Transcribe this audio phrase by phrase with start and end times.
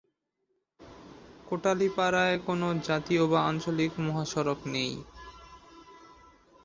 [1.47, 4.93] কোটালীপাড়ায় কোনো জাতীয় বা আঞ্চলিক মহাসড়ক নেই।